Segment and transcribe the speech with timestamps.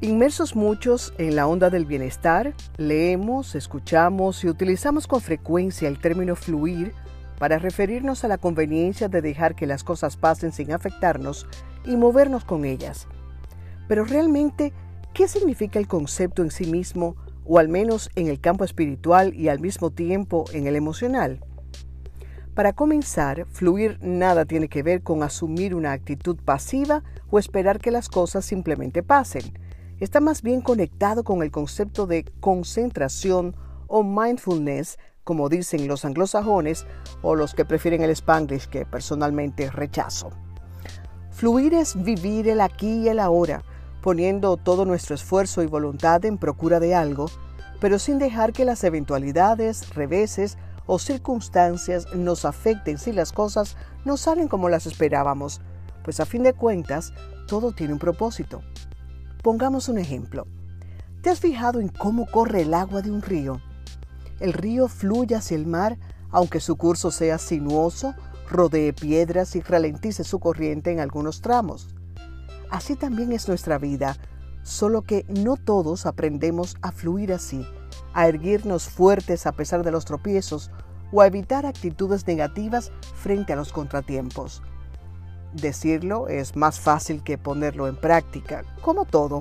[0.00, 6.36] Inmersos muchos en la onda del bienestar, leemos, escuchamos y utilizamos con frecuencia el término
[6.36, 6.92] fluir
[7.40, 11.48] para referirnos a la conveniencia de dejar que las cosas pasen sin afectarnos
[11.84, 13.08] y movernos con ellas.
[13.88, 14.72] Pero realmente,
[15.14, 19.48] ¿qué significa el concepto en sí mismo, o al menos en el campo espiritual y
[19.48, 21.40] al mismo tiempo en el emocional?
[22.54, 27.90] Para comenzar, fluir nada tiene que ver con asumir una actitud pasiva o esperar que
[27.90, 29.42] las cosas simplemente pasen
[30.00, 33.56] está más bien conectado con el concepto de concentración
[33.86, 36.86] o mindfulness, como dicen los anglosajones
[37.22, 40.30] o los que prefieren el spanglish que personalmente rechazo.
[41.30, 43.62] Fluir es vivir el aquí y el ahora,
[44.02, 47.26] poniendo todo nuestro esfuerzo y voluntad en procura de algo,
[47.80, 54.16] pero sin dejar que las eventualidades, reveses o circunstancias nos afecten si las cosas no
[54.16, 55.60] salen como las esperábamos,
[56.02, 57.12] pues a fin de cuentas
[57.46, 58.62] todo tiene un propósito.
[59.42, 60.46] Pongamos un ejemplo.
[61.22, 63.60] ¿Te has fijado en cómo corre el agua de un río?
[64.40, 65.98] El río fluye hacia el mar
[66.30, 68.14] aunque su curso sea sinuoso,
[68.50, 71.88] rodee piedras y ralentice su corriente en algunos tramos.
[72.70, 74.16] Así también es nuestra vida,
[74.62, 77.66] solo que no todos aprendemos a fluir así,
[78.12, 80.70] a erguirnos fuertes a pesar de los tropiezos
[81.12, 84.62] o a evitar actitudes negativas frente a los contratiempos.
[85.52, 89.40] Decirlo es más fácil que ponerlo en práctica, como todo,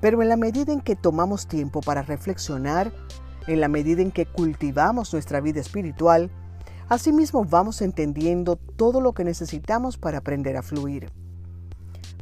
[0.00, 2.92] pero en la medida en que tomamos tiempo para reflexionar,
[3.46, 6.30] en la medida en que cultivamos nuestra vida espiritual,
[6.88, 11.10] asimismo vamos entendiendo todo lo que necesitamos para aprender a fluir.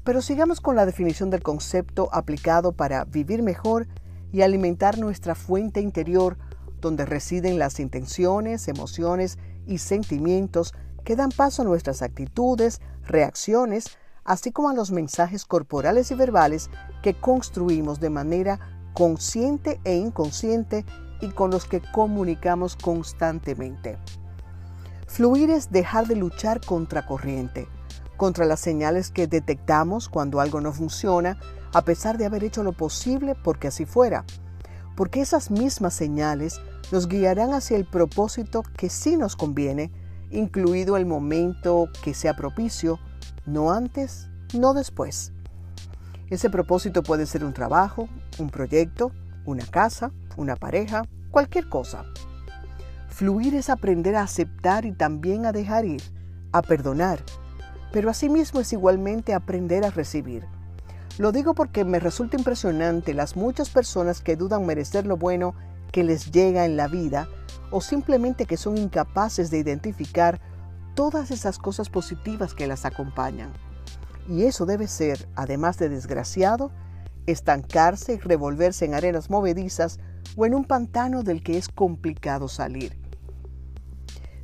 [0.05, 3.87] Pero sigamos con la definición del concepto aplicado para vivir mejor
[4.33, 6.39] y alimentar nuestra fuente interior
[6.81, 14.53] donde residen las intenciones, emociones y sentimientos que dan paso a nuestras actitudes, reacciones, así
[14.53, 16.71] como a los mensajes corporales y verbales
[17.03, 18.61] que construimos de manera
[18.95, 20.85] consciente e inconsciente
[21.21, 23.99] y con los que comunicamos constantemente.
[25.07, 27.69] Fluir es dejar de luchar contra corriente,
[28.17, 31.39] contra las señales que detectamos cuando algo no funciona,
[31.75, 34.25] a pesar de haber hecho lo posible porque así fuera,
[34.97, 36.61] porque esas mismas señales
[36.91, 39.91] nos guiarán hacia el propósito que sí nos conviene
[40.33, 42.99] incluido el momento que sea propicio,
[43.47, 45.33] no antes, no después.
[46.31, 49.13] Ese propósito puede ser un trabajo, un proyecto,
[49.45, 52.05] una casa, una pareja, cualquier cosa.
[53.09, 56.03] Fluir es aprender a aceptar y también a dejar ir,
[56.53, 57.23] a perdonar,
[57.93, 60.45] pero asimismo es igualmente aprender a recibir.
[61.19, 65.55] Lo digo porque me resulta impresionante las muchas personas que dudan merecer lo bueno
[65.93, 67.29] que les llega en la vida
[67.71, 70.41] o simplemente que son incapaces de identificar
[70.95, 73.53] todas esas cosas positivas que las acompañan.
[74.29, 76.71] Y eso debe ser, además de desgraciado,
[77.27, 80.01] estancarse y revolverse en arenas movedizas
[80.37, 82.99] o en un pantano del que es complicado salir.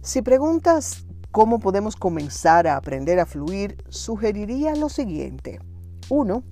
[0.01, 5.61] Si preguntas cómo podemos comenzar a aprender a fluir, sugeriría lo siguiente.
[6.09, 6.43] 1.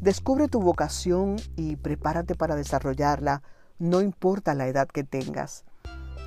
[0.00, 3.42] Descubre tu vocación y prepárate para desarrollarla,
[3.78, 5.64] no importa la edad que tengas.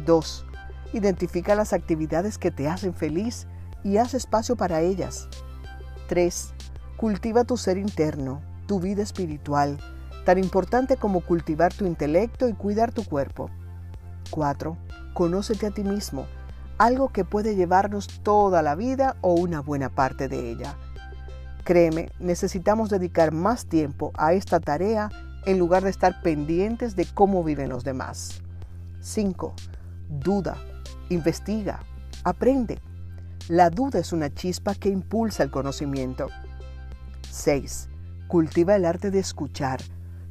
[0.05, 0.45] 2.
[0.93, 3.47] Identifica las actividades que te hacen feliz
[3.83, 5.27] y haz espacio para ellas.
[6.07, 6.53] 3.
[6.97, 9.77] Cultiva tu ser interno, tu vida espiritual,
[10.25, 13.49] tan importante como cultivar tu intelecto y cuidar tu cuerpo.
[14.29, 14.77] 4.
[15.13, 16.27] Conócete a ti mismo,
[16.77, 20.75] algo que puede llevarnos toda la vida o una buena parte de ella.
[21.63, 25.09] Créeme, necesitamos dedicar más tiempo a esta tarea
[25.45, 28.41] en lugar de estar pendientes de cómo viven los demás.
[29.01, 29.55] 5
[30.19, 30.57] duda,
[31.09, 31.79] investiga,
[32.23, 32.79] aprende.
[33.47, 36.27] La duda es una chispa que impulsa el conocimiento.
[37.29, 37.89] 6.
[38.27, 39.81] Cultiva el arte de escuchar,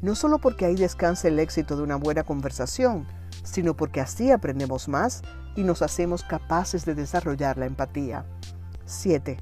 [0.03, 3.06] no solo porque ahí descansa el éxito de una buena conversación,
[3.43, 5.22] sino porque así aprendemos más
[5.56, 8.25] y nos hacemos capaces de desarrollar la empatía.
[8.84, 9.38] 7.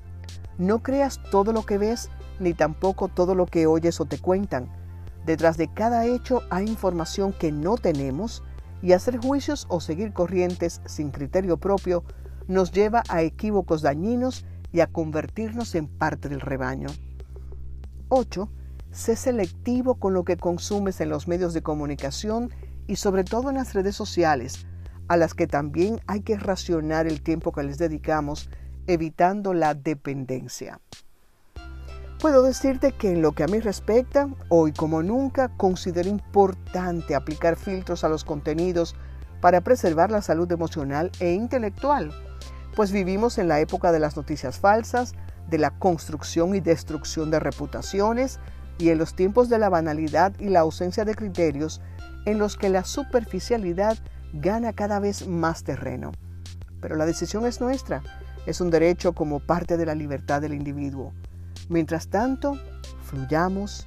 [0.57, 2.11] No creas todo lo que ves
[2.41, 4.69] ni tampoco todo lo que oyes o te cuentan.
[5.27, 8.43] Detrás de cada hecho hay información que no tenemos
[8.83, 12.05] y hacer juicios o seguir corrientes sin criterio propio
[12.47, 16.89] nos lleva a equívocos dañinos y a convertirnos en parte del rebaño.
[18.09, 18.51] 8.
[18.91, 22.51] Sé selectivo con lo que consumes en los medios de comunicación
[22.87, 24.67] y sobre todo en las redes sociales,
[25.09, 28.49] a las que también hay que racionar el tiempo que les dedicamos,
[28.87, 30.81] evitando la dependencia.
[32.21, 37.55] Puedo decirte que en lo que a mí respecta, hoy como nunca, considero importante aplicar
[37.55, 38.97] filtros a los contenidos
[39.41, 42.11] para preservar la salud emocional e intelectual,
[42.75, 45.15] pues vivimos en la época de las noticias falsas,
[45.49, 48.41] de la construcción y destrucción de reputaciones,
[48.79, 51.81] y en los tiempos de la banalidad y la ausencia de criterios
[52.27, 53.97] en los que la superficialidad
[54.33, 56.11] gana cada vez más terreno.
[56.81, 58.03] Pero la decisión es nuestra,
[58.45, 61.13] es un derecho como parte de la libertad del individuo.
[61.69, 62.59] Mientras tanto,
[63.03, 63.87] fluyamos,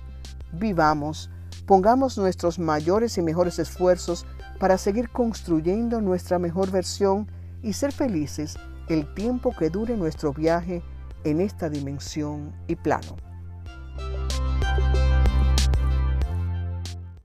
[0.53, 1.29] vivamos,
[1.65, 4.25] pongamos nuestros mayores y mejores esfuerzos
[4.59, 7.27] para seguir construyendo nuestra mejor versión
[7.63, 8.57] y ser felices
[8.87, 10.83] el tiempo que dure nuestro viaje
[11.23, 13.30] en esta dimensión y plano.